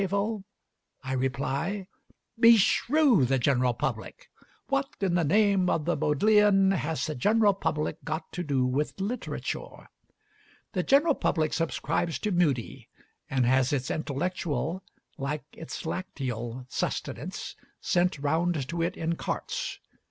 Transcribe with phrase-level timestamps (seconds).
[1.03, 1.85] I reply,
[2.35, 4.31] Beshrew the general public!
[4.67, 8.99] What in the name of the Bodleian has the general public got to do with
[8.99, 9.89] literature?
[10.73, 12.89] The general public subscribes to Mudie,
[13.29, 14.81] and has its intellectual,
[15.19, 19.77] like its lacteal sustenance, sent round to it in carts.